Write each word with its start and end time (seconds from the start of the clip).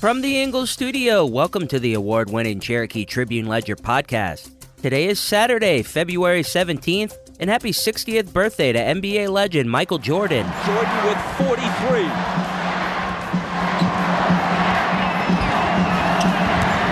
From 0.00 0.22
the 0.22 0.40
Ingles 0.40 0.70
studio, 0.70 1.26
welcome 1.26 1.68
to 1.68 1.78
the 1.78 1.92
award 1.92 2.30
winning 2.30 2.58
Cherokee 2.58 3.04
Tribune 3.04 3.44
Ledger 3.44 3.76
podcast. 3.76 4.48
Today 4.80 5.08
is 5.08 5.20
Saturday, 5.20 5.82
February 5.82 6.40
17th, 6.40 7.12
and 7.38 7.50
happy 7.50 7.70
60th 7.70 8.32
birthday 8.32 8.72
to 8.72 8.78
NBA 8.78 9.28
legend 9.28 9.70
Michael 9.70 9.98
Jordan. 9.98 10.48
Jordan 10.64 11.04
with 11.04 11.20
43. 11.36 12.08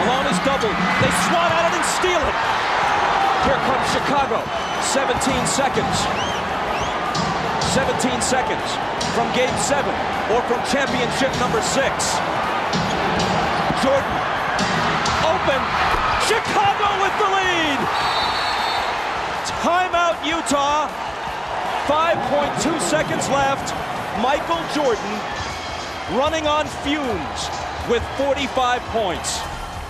Malone 0.04 0.28
is 0.28 0.36
doubled. 0.44 0.76
They 1.00 1.12
swat 1.32 1.48
at 1.48 1.64
it 1.64 1.80
and 1.80 1.86
steal 1.96 2.20
it. 2.20 2.36
Here 3.48 3.56
comes 3.64 3.88
Chicago. 3.88 4.44
17 4.84 5.16
seconds. 5.48 5.96
17 7.72 8.20
seconds 8.20 8.68
from 9.16 9.32
game 9.32 9.56
seven 9.64 9.96
or 10.28 10.42
from 10.44 10.60
championship 10.68 11.32
number 11.40 11.62
six. 11.62 12.37
Jordan. 13.82 14.16
Open. 15.22 15.60
Chicago 16.26 16.88
with 17.02 17.14
the 17.18 17.28
lead. 17.30 17.78
Timeout, 19.62 20.18
Utah. 20.26 20.88
5.2 21.86 22.80
seconds 22.80 23.28
left. 23.28 23.74
Michael 24.20 24.62
Jordan 24.74 25.14
running 26.18 26.46
on 26.46 26.66
fumes 26.82 27.48
with 27.88 28.02
45 28.16 28.80
points. 28.90 29.40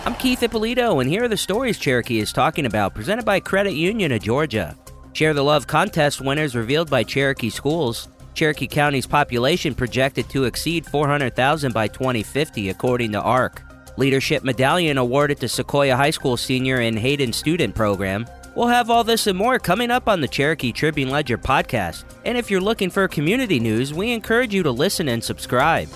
I'm 0.05 0.15
Keith 0.15 0.43
Ippolito, 0.43 1.01
and 1.01 1.09
here 1.09 1.25
are 1.25 1.29
the 1.29 1.37
stories 1.37 1.79
Cherokee 1.79 2.19
is 2.19 2.33
talking 2.33 2.67
about, 2.67 2.95
presented 2.95 3.25
by 3.25 3.41
Credit 3.41 3.73
Union 3.73 4.13
of 4.13 4.23
Georgia. 4.23 4.77
Share 5.13 5.35
the 5.35 5.43
Love 5.43 5.67
contest 5.67 6.21
winners 6.21 6.55
revealed 6.55 6.89
by 6.89 7.03
Cherokee 7.03 7.51
Schools. 7.51 8.09
Cherokee 8.35 8.69
County's 8.69 9.07
population 9.07 9.75
projected 9.75 10.29
to 10.31 10.45
exceed 10.45 10.87
400,000 10.87 11.73
by 11.73 11.89
2050, 11.89 12.69
according 12.69 13.13
to 13.13 13.21
ARC. 13.21 13.68
Leadership 13.99 14.45
Medallion 14.45 14.97
awarded 14.97 15.41
to 15.41 15.47
Sequoyah 15.47 15.97
High 15.97 16.11
School 16.11 16.37
senior 16.37 16.77
and 16.77 16.97
Hayden 16.97 17.33
student 17.33 17.75
program. 17.75 18.27
We'll 18.55 18.69
have 18.69 18.91
all 18.91 19.03
this 19.03 19.27
and 19.27 19.37
more 19.37 19.59
coming 19.59 19.91
up 19.91 20.09
on 20.09 20.21
the 20.21 20.29
Cherokee 20.29 20.71
Tribune 20.71 21.11
Ledger 21.11 21.37
podcast. 21.37 22.05
And 22.25 22.39
if 22.39 22.49
you're 22.49 22.61
looking 22.61 22.91
for 22.91 23.09
community 23.09 23.59
news, 23.59 23.93
we 23.93 24.13
encourage 24.13 24.55
you 24.55 24.63
to 24.63 24.71
listen 24.71 25.09
and 25.09 25.23
subscribe. 25.23 25.89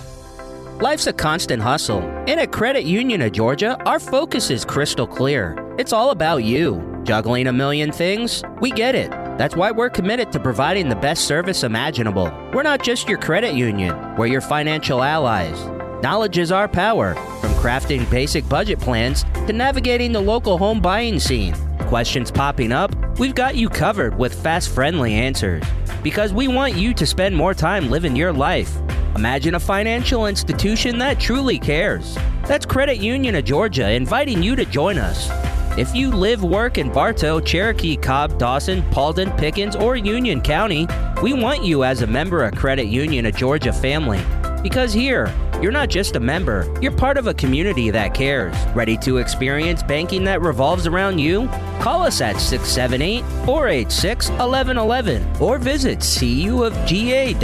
Life's 0.81 1.07
a 1.07 1.13
constant 1.13 1.63
hustle, 1.63 2.01
and 2.27 2.41
at 2.41 2.51
Credit 2.51 2.83
Union 2.83 3.21
of 3.21 3.31
Georgia, 3.31 3.81
our 3.85 4.01
focus 4.01 4.49
is 4.49 4.65
crystal 4.65 5.07
clear. 5.07 5.55
It's 5.77 5.93
all 5.93 6.09
about 6.11 6.43
you. 6.43 7.01
Juggling 7.05 7.47
a 7.47 7.53
million 7.53 7.93
things? 7.93 8.43
We 8.59 8.71
get 8.71 8.95
it. 8.95 9.11
That's 9.37 9.55
why 9.55 9.71
we're 9.71 9.89
committed 9.89 10.29
to 10.33 10.41
providing 10.41 10.89
the 10.89 10.95
best 10.97 11.25
service 11.25 11.63
imaginable. 11.63 12.33
We're 12.53 12.63
not 12.63 12.83
just 12.83 13.07
your 13.07 13.17
credit 13.17 13.53
union, 13.53 13.95
we're 14.17 14.27
your 14.27 14.41
financial 14.41 15.01
allies. 15.01 15.57
Knowledge 16.03 16.37
is 16.37 16.51
our 16.51 16.67
power, 16.67 17.15
from 17.39 17.52
crafting 17.63 18.09
basic 18.11 18.47
budget 18.49 18.77
plans 18.77 19.23
to 19.47 19.53
navigating 19.53 20.11
the 20.11 20.19
local 20.19 20.57
home 20.57 20.81
buying 20.81 21.17
scene. 21.17 21.55
Questions 21.87 22.29
popping 22.29 22.73
up? 22.73 22.93
We've 23.17 23.33
got 23.33 23.55
you 23.55 23.69
covered 23.69 24.17
with 24.17 24.33
fast, 24.33 24.67
friendly 24.67 25.13
answers. 25.13 25.63
Because 26.03 26.33
we 26.33 26.49
want 26.49 26.75
you 26.75 26.93
to 26.93 27.05
spend 27.05 27.33
more 27.33 27.53
time 27.53 27.89
living 27.89 28.17
your 28.17 28.33
life. 28.33 28.75
Imagine 29.15 29.55
a 29.55 29.61
financial 29.61 30.25
institution 30.25 30.97
that 30.97 31.21
truly 31.21 31.57
cares. 31.57 32.17
That's 32.47 32.65
Credit 32.65 32.97
Union 32.97 33.33
of 33.35 33.45
Georgia 33.45 33.89
inviting 33.89 34.43
you 34.43 34.57
to 34.57 34.65
join 34.65 34.97
us. 34.97 35.29
If 35.77 35.95
you 35.95 36.11
live, 36.11 36.43
work 36.43 36.77
in 36.77 36.91
Bartow, 36.91 37.39
Cherokee, 37.39 37.95
Cobb, 37.95 38.37
Dawson, 38.37 38.83
Paulding, 38.91 39.31
Pickens, 39.37 39.77
or 39.77 39.95
Union 39.95 40.41
County, 40.41 40.85
we 41.21 41.31
want 41.31 41.63
you 41.63 41.85
as 41.85 42.01
a 42.01 42.07
member 42.07 42.43
of 42.43 42.55
Credit 42.55 42.87
Union 42.87 43.25
of 43.25 43.37
Georgia 43.37 43.71
family. 43.71 44.21
Because 44.61 44.91
here, 44.91 45.33
you're 45.63 45.71
not 45.71 45.89
just 45.89 46.17
a 46.17 46.19
member, 46.19 46.69
you're 46.81 46.91
part 46.91 47.17
of 47.17 47.27
a 47.27 47.33
community 47.33 47.89
that 47.89 48.13
cares. 48.13 48.53
Ready 48.75 48.97
to 48.97 49.17
experience 49.17 49.81
banking 49.81 50.25
that 50.25 50.41
revolves 50.41 50.85
around 50.87 51.19
you? 51.19 51.47
Call 51.79 52.03
us 52.03 52.19
at 52.19 52.35
678 52.41 53.23
486 53.45 54.27
1111 54.29 55.41
or 55.41 55.57
visit 55.57 55.99
cuofga.org. 55.99 57.37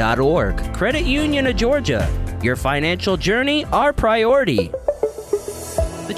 Credit 0.73 1.05
Union 1.05 1.47
of 1.47 1.55
Georgia. 1.55 2.37
Your 2.43 2.57
financial 2.57 3.15
journey, 3.15 3.63
our 3.65 3.93
priority. 3.93 4.69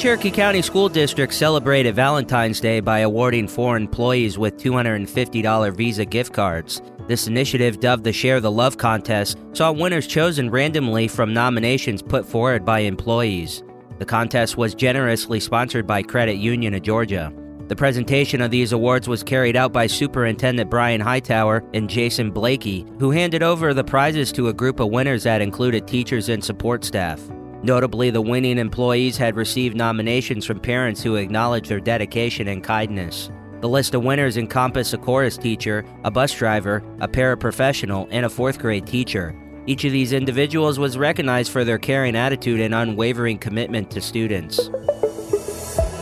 Cherokee 0.01 0.31
County 0.31 0.63
School 0.63 0.89
District 0.89 1.31
celebrated 1.31 1.94
Valentine's 1.94 2.59
Day 2.59 2.79
by 2.79 3.01
awarding 3.01 3.47
four 3.47 3.78
employees 3.78 4.35
with 4.35 4.57
$250 4.57 5.75
Visa 5.75 6.06
gift 6.06 6.34
cards. 6.34 6.81
This 7.07 7.28
initiative, 7.28 7.79
dubbed 7.79 8.03
the 8.03 8.11
Share 8.11 8.41
the 8.41 8.50
Love 8.50 8.78
contest, 8.78 9.38
saw 9.53 9.72
winners 9.72 10.07
chosen 10.07 10.50
randomly 10.50 11.07
from 11.07 11.35
nominations 11.35 12.01
put 12.01 12.25
forward 12.25 12.66
by 12.66 12.79
employees. 12.79 13.61
The 14.00 14.06
contest 14.06 14.57
was 14.57 14.73
generously 14.73 15.40
sponsored 15.40 15.85
by 15.85 16.01
Credit 16.01 16.38
Union 16.38 16.73
of 16.73 16.81
Georgia. 16.81 17.31
The 17.67 17.75
presentation 17.75 18.41
of 18.41 18.50
these 18.50 18.72
awards 18.72 19.07
was 19.07 19.22
carried 19.22 19.56
out 19.56 19.72
by 19.72 19.85
Superintendent 19.85 20.72
Brian 20.72 21.00
Hightower 21.00 21.63
and 21.75 21.88
Jason 21.88 22.31
Blakey, 22.31 22.88
who 22.97 23.11
handed 23.11 23.44
over 23.44 23.72
the 23.72 23.84
prizes 23.84 24.31
to 24.31 24.47
a 24.47 24.53
group 24.53 24.79
of 24.79 24.90
winners 24.90 25.22
that 25.25 25.44
included 25.44 25.88
teachers 25.88 26.29
and 26.29 26.44
support 26.44 26.84
staff. 26.84 27.22
Notably, 27.63 28.09
the 28.09 28.22
winning 28.22 28.57
employees 28.57 29.17
had 29.17 29.35
received 29.35 29.75
nominations 29.75 30.45
from 30.45 30.59
parents 30.59 31.03
who 31.03 31.16
acknowledged 31.16 31.69
their 31.69 31.79
dedication 31.79 32.47
and 32.47 32.63
kindness. 32.63 33.29
The 33.61 33.69
list 33.69 33.94
of 33.94 34.03
winners 34.03 34.38
encompassed 34.38 34.95
a 34.95 34.97
chorus 34.97 35.38
teacher, 35.38 35.85
a 36.03 36.09
bus 36.09 36.33
driver, 36.33 36.83
a 36.99 37.07
paraprofessional, 37.07 38.07
and 38.09 38.25
a 38.25 38.29
fourth 38.29 38.57
grade 38.57 38.88
teacher. 38.88 39.35
Each 39.67 39.85
of 39.85 39.91
these 39.91 40.11
individuals 40.11 40.79
was 40.79 40.97
recognized 40.97 41.51
for 41.51 41.63
their 41.63 41.77
caring 41.77 42.16
attitude 42.16 42.59
and 42.59 42.73
unwavering 42.73 43.38
commitment 43.38 43.91
to 43.91 44.01
students. 44.01 44.69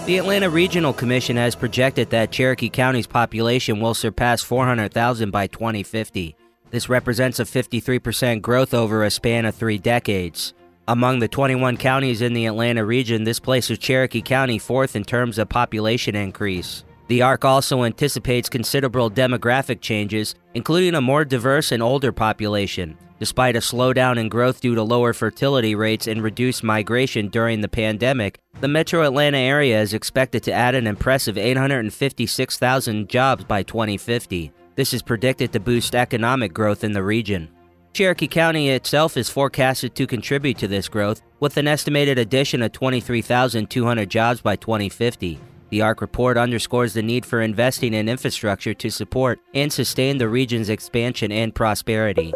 The 0.05 0.17
Atlanta 0.17 0.49
Regional 0.49 0.93
Commission 0.93 1.35
has 1.35 1.55
projected 1.55 2.09
that 2.11 2.31
Cherokee 2.31 2.69
County's 2.69 3.05
population 3.05 3.81
will 3.81 3.93
surpass 3.93 4.41
400,000 4.41 5.29
by 5.29 5.47
2050. 5.47 6.37
This 6.71 6.87
represents 6.87 7.39
a 7.39 7.43
53% 7.43 8.41
growth 8.41 8.73
over 8.73 9.03
a 9.03 9.11
span 9.11 9.45
of 9.45 9.55
three 9.55 9.77
decades. 9.77 10.53
Among 10.89 11.19
the 11.19 11.27
21 11.27 11.77
counties 11.77 12.23
in 12.23 12.33
the 12.33 12.47
Atlanta 12.47 12.83
region, 12.83 13.23
this 13.23 13.39
places 13.39 13.77
Cherokee 13.77 14.23
County 14.23 14.57
fourth 14.57 14.95
in 14.95 15.03
terms 15.03 15.37
of 15.37 15.47
population 15.47 16.15
increase. 16.15 16.83
The 17.09 17.21
ARC 17.21 17.45
also 17.45 17.83
anticipates 17.83 18.49
considerable 18.49 19.11
demographic 19.11 19.81
changes, 19.81 20.33
including 20.55 20.95
a 20.95 21.01
more 21.01 21.25
diverse 21.25 21.71
and 21.71 21.83
older 21.83 22.11
population. 22.11 22.97
Despite 23.19 23.55
a 23.55 23.59
slowdown 23.59 24.17
in 24.17 24.29
growth 24.29 24.61
due 24.61 24.73
to 24.73 24.81
lower 24.81 25.13
fertility 25.13 25.75
rates 25.75 26.07
and 26.07 26.23
reduced 26.23 26.63
migration 26.63 27.27
during 27.27 27.61
the 27.61 27.69
pandemic, 27.69 28.39
the 28.59 28.67
metro 28.67 29.03
Atlanta 29.05 29.37
area 29.37 29.79
is 29.79 29.93
expected 29.93 30.41
to 30.41 30.51
add 30.51 30.73
an 30.73 30.87
impressive 30.87 31.37
856,000 31.37 33.07
jobs 33.07 33.43
by 33.43 33.61
2050. 33.61 34.51
This 34.73 34.95
is 34.95 35.03
predicted 35.03 35.53
to 35.53 35.59
boost 35.59 35.93
economic 35.93 36.51
growth 36.51 36.83
in 36.83 36.93
the 36.93 37.03
region. 37.03 37.47
Cherokee 37.93 38.27
County 38.27 38.69
itself 38.69 39.17
is 39.17 39.29
forecasted 39.29 39.95
to 39.95 40.07
contribute 40.07 40.57
to 40.59 40.67
this 40.67 40.87
growth 40.87 41.21
with 41.39 41.57
an 41.57 41.67
estimated 41.67 42.17
addition 42.17 42.61
of 42.61 42.71
23,200 42.71 44.09
jobs 44.09 44.41
by 44.41 44.55
2050. 44.55 45.39
The 45.69 45.81
ARC 45.81 46.01
report 46.01 46.37
underscores 46.37 46.93
the 46.93 47.03
need 47.03 47.25
for 47.25 47.41
investing 47.41 47.93
in 47.93 48.09
infrastructure 48.09 48.73
to 48.73 48.89
support 48.89 49.39
and 49.53 49.71
sustain 49.71 50.17
the 50.17 50.29
region's 50.29 50.69
expansion 50.69 51.31
and 51.31 51.53
prosperity. 51.53 52.33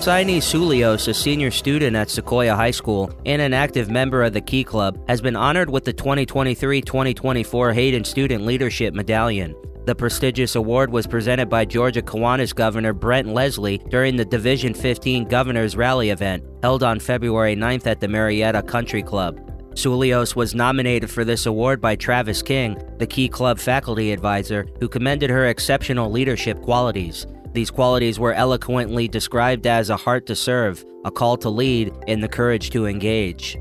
Syni 0.00 0.38
Soulios, 0.38 1.08
a 1.08 1.14
senior 1.14 1.50
student 1.50 1.96
at 1.96 2.08
Sequoyah 2.08 2.54
High 2.54 2.70
School 2.70 3.10
and 3.24 3.42
an 3.42 3.52
active 3.52 3.90
member 3.90 4.22
of 4.22 4.34
the 4.34 4.40
Key 4.40 4.62
Club, 4.62 5.00
has 5.08 5.20
been 5.20 5.34
honored 5.34 5.68
with 5.68 5.84
the 5.84 5.92
2023 5.92 6.80
2024 6.80 7.72
Hayden 7.72 8.04
Student 8.04 8.44
Leadership 8.44 8.94
Medallion. 8.94 9.56
The 9.86 9.94
prestigious 9.94 10.56
award 10.56 10.90
was 10.90 11.06
presented 11.06 11.48
by 11.48 11.64
Georgia 11.64 12.02
Kiwanis 12.02 12.52
Governor 12.52 12.92
Brent 12.92 13.28
Leslie 13.28 13.78
during 13.88 14.16
the 14.16 14.24
Division 14.24 14.74
15 14.74 15.28
Governors 15.28 15.76
Rally 15.76 16.10
event 16.10 16.42
held 16.60 16.82
on 16.82 16.98
February 16.98 17.54
9th 17.54 17.86
at 17.86 18.00
the 18.00 18.08
Marietta 18.08 18.62
Country 18.62 19.00
Club. 19.00 19.40
Soulios 19.74 20.34
was 20.34 20.56
nominated 20.56 21.08
for 21.08 21.24
this 21.24 21.46
award 21.46 21.80
by 21.80 21.94
Travis 21.94 22.42
King, 22.42 22.76
the 22.98 23.06
Key 23.06 23.28
Club 23.28 23.60
faculty 23.60 24.10
advisor, 24.10 24.66
who 24.80 24.88
commended 24.88 25.30
her 25.30 25.46
exceptional 25.46 26.10
leadership 26.10 26.60
qualities. 26.62 27.24
These 27.52 27.70
qualities 27.70 28.18
were 28.18 28.34
eloquently 28.34 29.06
described 29.06 29.68
as 29.68 29.88
a 29.88 29.96
heart 29.96 30.26
to 30.26 30.34
serve, 30.34 30.84
a 31.04 31.12
call 31.12 31.36
to 31.36 31.48
lead, 31.48 31.92
and 32.08 32.20
the 32.20 32.28
courage 32.28 32.70
to 32.70 32.86
engage. 32.86 33.56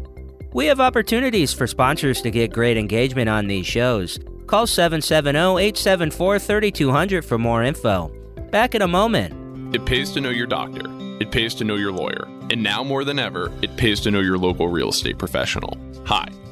We 0.54 0.66
have 0.66 0.80
opportunities 0.80 1.54
for 1.54 1.68
sponsors 1.68 2.24
to 2.24 2.32
get 2.32 2.52
great 2.52 2.78
engagement 2.78 3.30
on 3.30 3.46
these 3.46 3.68
shows. 3.68 4.18
Call 4.48 4.68
770 4.68 5.38
874 5.40 6.40
3200 6.40 7.26
for 7.26 7.38
more 7.38 7.64
info. 7.64 8.12
Back 8.52 8.76
in 8.76 8.82
a 8.82 8.88
moment. 8.88 9.76
It 9.76 9.86
pays 9.86 10.12
to 10.12 10.22
know 10.22 10.30
your 10.30 10.48
doctor. 10.48 10.84
It 11.20 11.32
pays 11.32 11.56
to 11.56 11.64
know 11.64 11.76
your 11.76 11.92
lawyer. 11.92 12.28
And 12.52 12.62
now 12.62 12.84
more 12.84 13.04
than 13.04 13.20
ever, 13.20 13.52
it 13.62 13.76
pays 13.78 14.00
to 14.02 14.12
know 14.12 14.20
your 14.20 14.38
local 14.38 14.68
real 14.68 14.90
estate 14.90 15.18
professional. 15.18 15.78
Hi. 16.06 16.28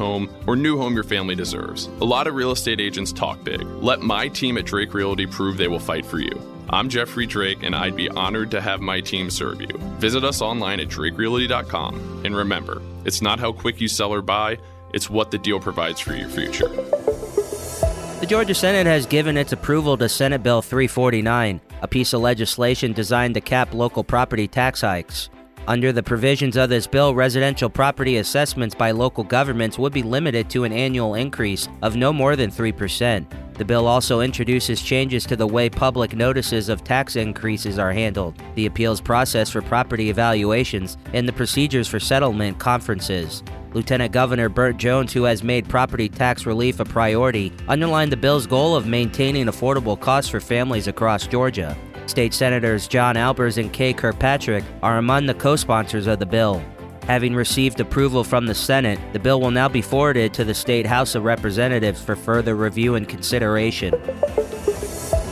home, 0.00 0.28
or 0.48 0.56
new 0.56 0.76
home 0.76 0.94
your 0.94 1.04
family 1.04 1.36
deserves. 1.36 1.86
A 2.00 2.04
lot 2.04 2.26
of 2.26 2.34
real 2.34 2.50
estate 2.50 2.80
agents 2.80 3.12
talk 3.12 3.44
big. 3.44 3.62
Let 3.62 4.00
my 4.00 4.26
team 4.26 4.58
at 4.58 4.64
Drake 4.64 4.94
Realty 4.94 5.26
prove 5.26 5.56
they 5.56 5.68
will 5.68 5.78
fight 5.78 6.04
for 6.04 6.18
you. 6.18 6.32
I'm 6.70 6.88
Jeffrey 6.88 7.26
Drake, 7.26 7.62
and 7.62 7.74
I'd 7.74 7.96
be 7.96 8.08
honored 8.08 8.50
to 8.52 8.60
have 8.60 8.80
my 8.80 9.00
team 9.00 9.28
serve 9.28 9.60
you. 9.60 9.76
Visit 9.98 10.24
us 10.24 10.40
online 10.40 10.80
at 10.80 10.88
drakerealty.com. 10.88 12.22
And 12.24 12.34
remember, 12.34 12.80
it's 13.04 13.20
not 13.20 13.38
how 13.38 13.52
quick 13.52 13.80
you 13.80 13.88
sell 13.88 14.12
or 14.12 14.22
buy, 14.22 14.58
it's 14.94 15.10
what 15.10 15.30
the 15.30 15.38
deal 15.38 15.60
provides 15.60 16.00
for 16.00 16.14
your 16.14 16.28
future. 16.28 16.68
The 18.20 18.26
Georgia 18.28 18.54
Senate 18.54 18.86
has 18.86 19.06
given 19.06 19.36
its 19.36 19.52
approval 19.52 19.96
to 19.96 20.08
Senate 20.08 20.42
Bill 20.42 20.62
349, 20.62 21.60
a 21.82 21.88
piece 21.88 22.12
of 22.12 22.20
legislation 22.20 22.92
designed 22.92 23.34
to 23.34 23.40
cap 23.40 23.74
local 23.74 24.04
property 24.04 24.46
tax 24.46 24.82
hikes. 24.82 25.30
Under 25.68 25.92
the 25.92 26.02
provisions 26.02 26.56
of 26.56 26.68
this 26.68 26.86
bill, 26.86 27.14
residential 27.14 27.68
property 27.68 28.16
assessments 28.16 28.74
by 28.74 28.90
local 28.90 29.22
governments 29.22 29.78
would 29.78 29.92
be 29.92 30.02
limited 30.02 30.48
to 30.50 30.64
an 30.64 30.72
annual 30.72 31.14
increase 31.14 31.68
of 31.82 31.96
no 31.96 32.12
more 32.12 32.34
than 32.34 32.50
3%. 32.50 33.26
The 33.54 33.64
bill 33.64 33.86
also 33.86 34.20
introduces 34.20 34.80
changes 34.80 35.26
to 35.26 35.36
the 35.36 35.46
way 35.46 35.68
public 35.68 36.16
notices 36.16 36.70
of 36.70 36.82
tax 36.82 37.14
increases 37.14 37.78
are 37.78 37.92
handled, 37.92 38.42
the 38.54 38.66
appeals 38.66 39.02
process 39.02 39.50
for 39.50 39.60
property 39.60 40.08
evaluations, 40.08 40.96
and 41.12 41.28
the 41.28 41.32
procedures 41.32 41.86
for 41.86 42.00
settlement 42.00 42.58
conferences. 42.58 43.42
Lieutenant 43.74 44.12
Governor 44.12 44.48
Burt 44.48 44.78
Jones, 44.78 45.12
who 45.12 45.24
has 45.24 45.44
made 45.44 45.68
property 45.68 46.08
tax 46.08 46.46
relief 46.46 46.80
a 46.80 46.84
priority, 46.84 47.52
underlined 47.68 48.10
the 48.10 48.16
bill's 48.16 48.46
goal 48.46 48.74
of 48.74 48.86
maintaining 48.86 49.46
affordable 49.46 50.00
costs 50.00 50.30
for 50.30 50.40
families 50.40 50.88
across 50.88 51.26
Georgia. 51.26 51.76
State 52.10 52.34
Senators 52.34 52.88
John 52.88 53.14
Albers 53.14 53.56
and 53.56 53.72
Kay 53.72 53.92
Kirkpatrick 53.92 54.64
are 54.82 54.98
among 54.98 55.26
the 55.26 55.34
co 55.34 55.54
sponsors 55.54 56.08
of 56.08 56.18
the 56.18 56.26
bill. 56.26 56.60
Having 57.04 57.36
received 57.36 57.78
approval 57.78 58.24
from 58.24 58.46
the 58.46 58.54
Senate, 58.54 58.98
the 59.12 59.18
bill 59.20 59.40
will 59.40 59.52
now 59.52 59.68
be 59.68 59.80
forwarded 59.80 60.34
to 60.34 60.42
the 60.42 60.52
State 60.52 60.86
House 60.86 61.14
of 61.14 61.22
Representatives 61.22 62.02
for 62.02 62.16
further 62.16 62.56
review 62.56 62.96
and 62.96 63.08
consideration. 63.08 63.92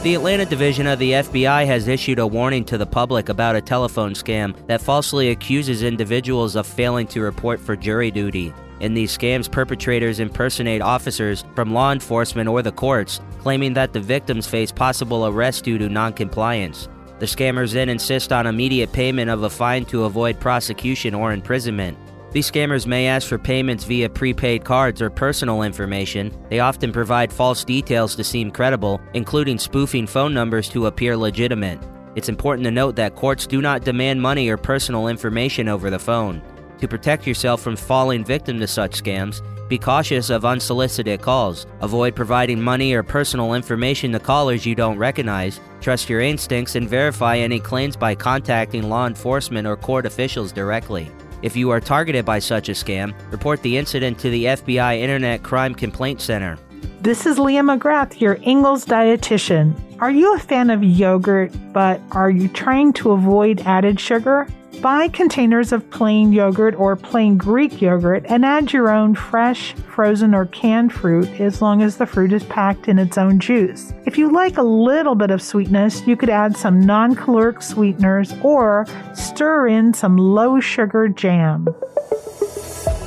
The 0.05 0.15
Atlanta 0.15 0.45
division 0.47 0.87
of 0.87 1.01
the 1.01 1.11
FBI 1.11 1.67
has 1.67 1.89
issued 1.89 2.21
a 2.21 2.27
warning 2.27 2.65
to 2.67 2.79
the 2.79 2.87
public 2.87 3.29
about 3.29 3.57
a 3.57 3.61
telephone 3.61 4.13
scam 4.13 4.55
that 4.69 4.81
falsely 4.81 5.31
accuses 5.31 5.83
individuals 5.83 6.55
of 6.55 6.65
failing 6.65 7.09
to 7.09 7.21
report 7.21 7.59
for 7.59 7.75
jury 7.75 8.13
duty. 8.13 8.55
In 8.81 8.95
these 8.95 9.17
scams, 9.17 9.51
perpetrators 9.51 10.21
impersonate 10.21 10.83
officers 10.83 11.45
from 11.55 11.73
law 11.73 11.93
enforcement 11.93 12.49
or 12.49 12.63
the 12.63 12.73
courts, 12.73 13.21
claiming 13.41 13.73
that 13.75 13.93
the 13.93 14.01
victims 14.01 14.47
face 14.47 14.71
possible 14.71 15.27
arrest 15.27 15.65
due 15.65 15.79
to 15.79 15.89
noncompliance. 15.89 16.89
The 17.19 17.27
scammers 17.27 17.73
then 17.73 17.89
insist 17.89 18.33
on 18.33 18.47
immediate 18.47 18.93
payment 18.93 19.31
of 19.31 19.43
a 19.43 19.51
fine 19.51 19.85
to 19.87 20.05
avoid 20.05 20.39
prosecution 20.39 21.15
or 21.15 21.33
imprisonment. 21.33 21.99
These 22.31 22.51
scammers 22.51 22.87
may 22.87 23.09
ask 23.09 23.27
for 23.27 23.39
payments 23.39 23.85
via 23.85 24.09
prepaid 24.09 24.63
cards 24.63 25.03
or 25.03 25.11
personal 25.11 25.63
information. 25.63 26.31
They 26.51 26.61
often 26.61 26.93
provide 26.93 27.33
false 27.33 27.65
details 27.65 28.15
to 28.17 28.23
seem 28.23 28.51
credible, 28.51 29.01
including 29.15 29.59
spoofing 29.59 30.07
phone 30.07 30.35
numbers 30.35 30.69
to 30.69 30.87
appear 30.87 31.17
legitimate. 31.17 31.81
It's 32.15 32.29
important 32.29 32.65
to 32.67 32.71
note 32.71 32.97
that 32.97 33.17
courts 33.17 33.47
do 33.47 33.63
not 33.63 33.85
demand 33.85 34.21
money 34.21 34.49
or 34.49 34.57
personal 34.57 35.09
information 35.09 35.69
over 35.69 35.89
the 35.89 35.99
phone. 35.99 36.43
To 36.81 36.89
protect 36.89 37.27
yourself 37.27 37.61
from 37.61 37.77
falling 37.77 38.25
victim 38.25 38.61
to 38.61 38.67
such 38.67 39.03
scams, 39.03 39.43
be 39.69 39.79
cautious 39.79 40.31
of 40.31 40.45
unsolicited 40.45 41.21
calls. 41.21 41.67
Avoid 41.81 42.15
providing 42.15 42.61
money 42.61 42.95
or 42.95 43.03
personal 43.03 43.55
information 43.55 44.13
to 44.13 44.21
callers 44.21 44.65
you 44.65 44.75
don't 44.75 44.97
recognize. 44.97 45.61
Trust 45.81 46.09
your 46.09 46.21
instincts 46.21 46.75
and 46.75 46.89
verify 46.89 47.37
any 47.37 47.61
claims 47.61 47.97
by 47.97 48.15
contacting 48.15 48.89
law 48.89 49.07
enforcement 49.07 49.67
or 49.67 49.77
court 49.77 50.07
officials 50.07 50.53
directly. 50.53 51.11
If 51.43 51.57
you 51.57 51.71
are 51.71 51.81
targeted 51.81 52.25
by 52.25 52.39
such 52.39 52.69
a 52.69 52.73
scam, 52.73 53.13
report 53.31 53.63
the 53.63 53.77
incident 53.77 54.19
to 54.21 54.31
the 54.31 54.47
FBI 54.47 54.99
Internet 54.99 55.43
Crime 55.43 55.75
Complaint 55.75 56.21
Center. 56.21 56.59
This 57.01 57.27
is 57.27 57.39
Leah 57.39 57.63
McGrath, 57.63 58.21
your 58.21 58.39
Ingles 58.43 58.85
dietitian. 58.85 59.79
Are 60.01 60.11
you 60.11 60.35
a 60.35 60.39
fan 60.39 60.71
of 60.71 60.83
yogurt, 60.83 61.53
but 61.73 62.01
are 62.13 62.31
you 62.31 62.49
trying 62.49 62.93
to 62.95 63.13
avoid 63.13 63.61
added 63.67 64.01
sugar? 64.01 64.49
Buy 64.81 65.09
containers 65.09 65.73
of 65.73 65.91
plain 65.91 66.33
yogurt 66.33 66.77
or 66.77 66.95
plain 66.95 67.37
Greek 67.37 67.83
yogurt 67.83 68.25
and 68.29 68.45
add 68.45 68.73
your 68.73 68.91
own 68.91 69.17
fresh, 69.17 69.73
frozen, 69.73 70.37
or 70.37 70.47
canned 70.47 70.93
fruit 70.93 71.29
as 71.41 71.61
long 71.61 71.83
as 71.83 71.97
the 71.97 72.07
fruit 72.07 72.33
is 72.33 72.45
packed 72.45 72.87
in 72.87 72.97
its 72.97 73.19
own 73.19 73.41
juice. 73.41 73.93
If 74.07 74.17
you 74.17 74.31
like 74.31 74.57
a 74.57 74.63
little 74.63 75.17
bit 75.17 75.33
of 75.33 75.43
sweetness, 75.43 76.07
you 76.07 76.17
could 76.17 76.31
add 76.31 76.57
some 76.57 76.79
non 76.79 77.17
caloric 77.17 77.61
sweeteners 77.61 78.33
or 78.41 78.87
stir 79.15 79.67
in 79.67 79.95
some 79.95 80.17
low 80.17 80.61
sugar 80.61 81.09
jam. 81.09 81.67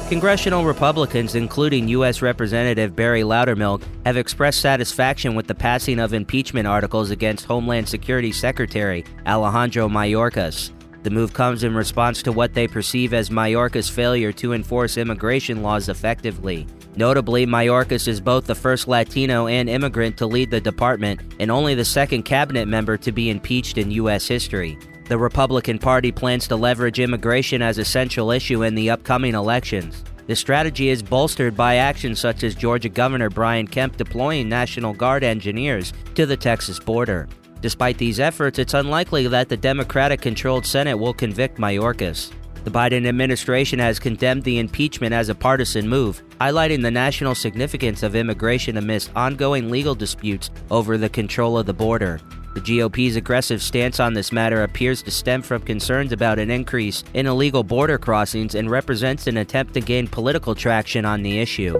Congressional 0.09 0.65
Republicans, 0.65 1.35
including 1.35 1.87
U.S. 1.87 2.21
Representative 2.21 2.97
Barry 2.97 3.21
Loudermilk, 3.21 3.81
have 4.05 4.17
expressed 4.17 4.59
satisfaction 4.59 5.35
with 5.35 5.47
the 5.47 5.55
passing 5.55 6.01
of 6.01 6.13
impeachment 6.13 6.67
articles 6.67 7.11
against 7.11 7.45
Homeland 7.45 7.87
Security 7.87 8.33
Secretary 8.33 9.05
Alejandro 9.25 9.87
Mayorkas. 9.87 10.71
The 11.03 11.09
move 11.09 11.33
comes 11.33 11.63
in 11.63 11.73
response 11.73 12.21
to 12.23 12.31
what 12.31 12.53
they 12.53 12.67
perceive 12.67 13.13
as 13.13 13.29
Mayorkas' 13.29 13.89
failure 13.89 14.31
to 14.33 14.53
enforce 14.53 14.97
immigration 14.97 15.63
laws 15.63 15.89
effectively. 15.89 16.67
Notably, 16.95 17.45
Mayorkas 17.47 18.07
is 18.07 18.21
both 18.21 18.45
the 18.45 18.53
first 18.53 18.87
Latino 18.87 19.47
and 19.47 19.69
immigrant 19.69 20.17
to 20.17 20.27
lead 20.27 20.51
the 20.51 20.61
department 20.61 21.21
and 21.39 21.49
only 21.49 21.73
the 21.73 21.85
second 21.85 22.23
cabinet 22.23 22.67
member 22.67 22.97
to 22.97 23.11
be 23.11 23.29
impeached 23.29 23.77
in 23.77 23.89
U.S. 23.91 24.27
history. 24.27 24.77
The 25.07 25.17
Republican 25.17 25.79
Party 25.79 26.11
plans 26.11 26.47
to 26.49 26.55
leverage 26.55 26.99
immigration 26.99 27.61
as 27.61 27.77
a 27.77 27.85
central 27.85 28.31
issue 28.31 28.63
in 28.63 28.75
the 28.75 28.89
upcoming 28.89 29.33
elections. 29.33 30.03
The 30.27 30.35
strategy 30.35 30.89
is 30.89 31.01
bolstered 31.01 31.57
by 31.57 31.77
actions 31.77 32.19
such 32.19 32.43
as 32.43 32.55
Georgia 32.55 32.89
Governor 32.89 33.29
Brian 33.29 33.67
Kemp 33.67 33.97
deploying 33.97 34.47
National 34.47 34.93
Guard 34.93 35.23
engineers 35.23 35.93
to 36.15 36.25
the 36.25 36.37
Texas 36.37 36.79
border. 36.79 37.27
Despite 37.61 37.99
these 37.99 38.19
efforts, 38.19 38.57
it's 38.57 38.73
unlikely 38.73 39.27
that 39.27 39.47
the 39.47 39.57
Democratic 39.57 40.19
controlled 40.19 40.65
Senate 40.65 40.97
will 40.97 41.13
convict 41.13 41.59
Mayorkas. 41.59 42.31
The 42.63 42.71
Biden 42.71 43.07
administration 43.07 43.79
has 43.79 43.99
condemned 43.99 44.43
the 44.43 44.59
impeachment 44.59 45.13
as 45.13 45.29
a 45.29 45.35
partisan 45.35 45.87
move, 45.87 46.21
highlighting 46.39 46.81
the 46.81 46.91
national 46.91 47.35
significance 47.35 48.03
of 48.03 48.15
immigration 48.15 48.77
amidst 48.77 49.11
ongoing 49.15 49.69
legal 49.69 49.95
disputes 49.95 50.49
over 50.69 50.97
the 50.97 51.09
control 51.09 51.57
of 51.57 51.65
the 51.65 51.73
border. 51.73 52.19
The 52.53 52.79
GOP's 52.79 53.15
aggressive 53.15 53.61
stance 53.61 53.99
on 53.99 54.13
this 54.13 54.31
matter 54.31 54.63
appears 54.63 55.01
to 55.03 55.11
stem 55.11 55.41
from 55.41 55.61
concerns 55.61 56.11
about 56.11 56.37
an 56.37 56.51
increase 56.51 57.03
in 57.13 57.25
illegal 57.25 57.63
border 57.63 57.97
crossings 57.97 58.55
and 58.55 58.69
represents 58.69 59.27
an 59.27 59.37
attempt 59.37 59.73
to 59.75 59.81
gain 59.81 60.07
political 60.07 60.53
traction 60.53 61.05
on 61.05 61.21
the 61.21 61.39
issue. 61.39 61.79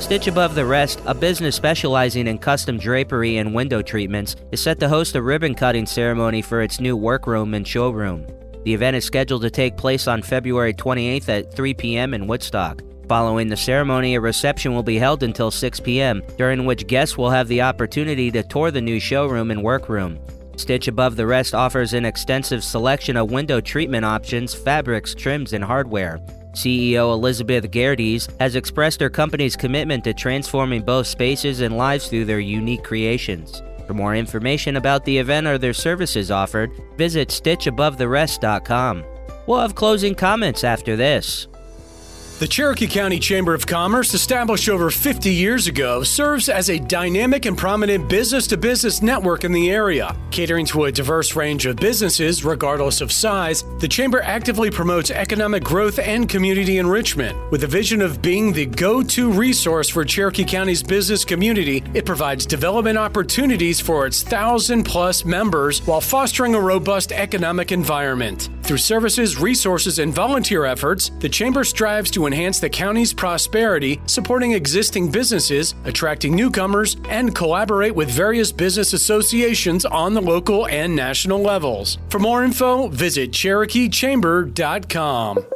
Stitch 0.00 0.28
Above 0.28 0.54
the 0.54 0.64
Rest, 0.64 1.00
a 1.06 1.14
business 1.14 1.56
specializing 1.56 2.28
in 2.28 2.38
custom 2.38 2.78
drapery 2.78 3.38
and 3.38 3.52
window 3.52 3.82
treatments, 3.82 4.36
is 4.52 4.60
set 4.60 4.78
to 4.78 4.88
host 4.88 5.16
a 5.16 5.22
ribbon 5.22 5.54
cutting 5.54 5.84
ceremony 5.84 6.42
for 6.42 6.62
its 6.62 6.78
new 6.78 6.96
workroom 6.96 7.54
and 7.54 7.66
showroom. 7.66 8.24
The 8.64 8.72
event 8.72 8.96
is 8.96 9.04
scheduled 9.04 9.42
to 9.42 9.50
take 9.50 9.76
place 9.76 10.06
on 10.06 10.22
February 10.22 10.74
28th 10.74 11.28
at 11.28 11.52
3 11.52 11.74
p.m. 11.74 12.14
in 12.14 12.28
Woodstock. 12.28 12.82
Following 13.08 13.48
the 13.48 13.56
ceremony, 13.56 14.14
a 14.14 14.20
reception 14.20 14.74
will 14.74 14.84
be 14.84 14.98
held 14.98 15.24
until 15.24 15.50
6 15.50 15.80
p.m., 15.80 16.22
during 16.38 16.64
which 16.64 16.86
guests 16.86 17.18
will 17.18 17.30
have 17.30 17.48
the 17.48 17.62
opportunity 17.62 18.30
to 18.30 18.44
tour 18.44 18.70
the 18.70 18.80
new 18.80 19.00
showroom 19.00 19.50
and 19.50 19.62
workroom. 19.62 20.20
Stitch 20.56 20.88
Above 20.88 21.16
the 21.16 21.26
Rest 21.26 21.54
offers 21.54 21.94
an 21.94 22.04
extensive 22.04 22.62
selection 22.62 23.16
of 23.16 23.30
window 23.30 23.60
treatment 23.60 24.04
options, 24.04 24.54
fabrics, 24.54 25.14
trims, 25.14 25.52
and 25.52 25.64
hardware. 25.64 26.20
CEO 26.56 27.12
Elizabeth 27.12 27.70
Gerdes 27.70 28.28
has 28.40 28.56
expressed 28.56 29.00
her 29.00 29.10
company's 29.10 29.56
commitment 29.56 30.02
to 30.04 30.14
transforming 30.14 30.82
both 30.82 31.06
spaces 31.06 31.60
and 31.60 31.76
lives 31.76 32.08
through 32.08 32.24
their 32.24 32.40
unique 32.40 32.82
creations. 32.82 33.62
For 33.86 33.94
more 33.94 34.16
information 34.16 34.76
about 34.76 35.04
the 35.04 35.18
event 35.18 35.46
or 35.46 35.58
their 35.58 35.74
services 35.74 36.30
offered, 36.30 36.72
visit 36.96 37.28
StitchAboveTheRest.com. 37.28 39.04
We'll 39.46 39.60
have 39.60 39.74
closing 39.74 40.14
comments 40.14 40.64
after 40.64 40.96
this. 40.96 41.46
The 42.38 42.46
Cherokee 42.46 42.86
County 42.86 43.18
Chamber 43.18 43.54
of 43.54 43.66
Commerce, 43.66 44.12
established 44.12 44.68
over 44.68 44.90
50 44.90 45.32
years 45.32 45.68
ago, 45.68 46.02
serves 46.02 46.50
as 46.50 46.68
a 46.68 46.78
dynamic 46.78 47.46
and 47.46 47.56
prominent 47.56 48.10
business 48.10 48.46
to 48.48 48.58
business 48.58 49.00
network 49.00 49.44
in 49.44 49.52
the 49.52 49.70
area. 49.70 50.14
Catering 50.32 50.66
to 50.66 50.84
a 50.84 50.92
diverse 50.92 51.34
range 51.34 51.64
of 51.64 51.76
businesses, 51.76 52.44
regardless 52.44 53.00
of 53.00 53.10
size, 53.10 53.64
the 53.78 53.88
Chamber 53.88 54.20
actively 54.20 54.70
promotes 54.70 55.10
economic 55.10 55.64
growth 55.64 55.98
and 55.98 56.28
community 56.28 56.76
enrichment. 56.76 57.38
With 57.50 57.64
a 57.64 57.66
vision 57.66 58.02
of 58.02 58.20
being 58.20 58.52
the 58.52 58.66
go 58.66 59.02
to 59.02 59.32
resource 59.32 59.88
for 59.88 60.04
Cherokee 60.04 60.44
County's 60.44 60.82
business 60.82 61.24
community, 61.24 61.82
it 61.94 62.04
provides 62.04 62.44
development 62.44 62.98
opportunities 62.98 63.80
for 63.80 64.06
its 64.06 64.22
thousand 64.22 64.84
plus 64.84 65.24
members 65.24 65.80
while 65.86 66.02
fostering 66.02 66.54
a 66.54 66.60
robust 66.60 67.12
economic 67.12 67.72
environment. 67.72 68.50
Through 68.66 68.78
services, 68.78 69.38
resources, 69.38 70.00
and 70.00 70.12
volunteer 70.12 70.64
efforts, 70.64 71.12
the 71.20 71.28
Chamber 71.28 71.62
strives 71.62 72.10
to 72.10 72.26
enhance 72.26 72.58
the 72.58 72.68
county's 72.68 73.14
prosperity, 73.14 74.00
supporting 74.06 74.54
existing 74.54 75.08
businesses, 75.08 75.76
attracting 75.84 76.34
newcomers, 76.34 76.96
and 77.08 77.32
collaborate 77.32 77.94
with 77.94 78.10
various 78.10 78.50
business 78.50 78.92
associations 78.92 79.84
on 79.84 80.14
the 80.14 80.20
local 80.20 80.66
and 80.66 80.96
national 80.96 81.40
levels. 81.40 81.98
For 82.08 82.18
more 82.18 82.42
info, 82.42 82.88
visit 82.88 83.30
CherokeeChamber.com. 83.30 85.46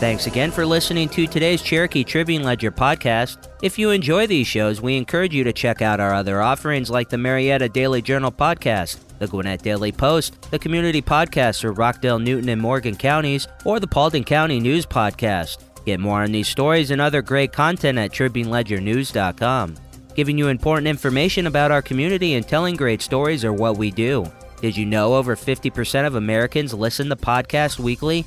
Thanks 0.00 0.26
again 0.26 0.50
for 0.50 0.66
listening 0.66 1.08
to 1.10 1.28
today's 1.28 1.62
Cherokee 1.62 2.02
Tribune 2.02 2.42
Ledger 2.42 2.72
podcast. 2.72 3.48
If 3.62 3.78
you 3.78 3.90
enjoy 3.90 4.26
these 4.26 4.48
shows, 4.48 4.82
we 4.82 4.96
encourage 4.96 5.32
you 5.32 5.44
to 5.44 5.52
check 5.52 5.82
out 5.82 6.00
our 6.00 6.12
other 6.12 6.42
offerings 6.42 6.90
like 6.90 7.10
the 7.10 7.16
Marietta 7.16 7.68
Daily 7.68 8.02
Journal 8.02 8.32
podcast, 8.32 8.98
the 9.18 9.26
Gwinnett 9.26 9.62
Daily 9.62 9.92
Post, 9.92 10.50
the 10.50 10.58
Community 10.58 11.02
Podcast 11.02 11.60
for 11.60 11.72
Rockdale, 11.72 12.18
Newton, 12.18 12.48
and 12.48 12.60
Morgan 12.60 12.96
counties, 12.96 13.48
or 13.64 13.80
the 13.80 13.86
Paulding 13.86 14.24
County 14.24 14.60
News 14.60 14.86
Podcast. 14.86 15.58
Get 15.84 16.00
more 16.00 16.22
on 16.22 16.32
these 16.32 16.48
stories 16.48 16.90
and 16.90 17.00
other 17.00 17.22
great 17.22 17.52
content 17.52 17.98
at 17.98 18.10
TribuneLedgerNews.com. 18.10 19.76
Giving 20.14 20.38
you 20.38 20.48
important 20.48 20.88
information 20.88 21.46
about 21.46 21.70
our 21.70 21.82
community 21.82 22.34
and 22.34 22.46
telling 22.46 22.74
great 22.74 23.02
stories 23.02 23.44
are 23.44 23.52
what 23.52 23.76
we 23.76 23.90
do. 23.90 24.26
Did 24.60 24.76
you 24.76 24.86
know 24.86 25.14
over 25.14 25.36
50% 25.36 26.06
of 26.06 26.14
Americans 26.14 26.72
listen 26.72 27.08
to 27.10 27.16
podcasts 27.16 27.78
weekly? 27.78 28.24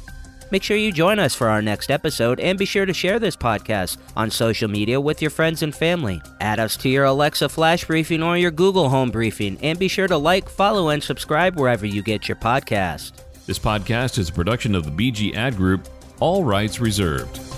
Make 0.52 0.64
sure 0.64 0.78
you 0.78 0.92
join 0.92 1.20
us 1.20 1.36
for 1.36 1.48
our 1.48 1.62
next 1.62 1.92
episode 1.92 2.40
and 2.40 2.58
be 2.58 2.66
sure 2.66 2.86
to 2.86 2.94
share 2.94 3.20
this 3.20 3.36
podcast 3.36 3.98
on 4.16 4.32
social 4.32 4.68
media 4.68 5.00
with 5.00 5.22
your 5.22 5.32
friends 5.32 5.62
and 5.62 5.76
family. 5.76 6.22
Add 6.42 6.60
us 6.60 6.76
to 6.78 6.90
your 6.90 7.06
Alexa 7.06 7.50
Flash 7.50 7.86
Briefing 7.86 8.24
or 8.24 8.38
your 8.38 8.52
Google 8.52 8.90
Home 8.90 9.12
Briefing 9.12 9.58
and 9.62 9.78
be 9.78 9.88
sure 9.88 10.08
to 10.08 10.18
like, 10.18 10.50
follow, 10.50 10.90
and 10.90 11.04
subscribe 11.04 11.60
wherever 11.60 11.86
you 11.86 12.02
get 12.02 12.28
your 12.28 12.38
podcast. 12.38 13.12
This 13.46 13.60
podcast 13.60 14.18
is 14.18 14.30
a 14.30 14.34
production 14.34 14.76
of 14.76 14.86
the 14.86 14.92
BG 14.92 15.36
Ad 15.36 15.56
Group, 15.56 15.88
all 16.20 16.44
rights 16.44 16.80
reserved. 16.80 17.49